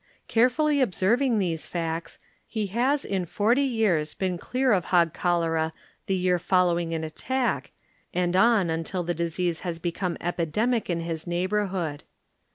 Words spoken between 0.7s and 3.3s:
observing these facts, ^e has in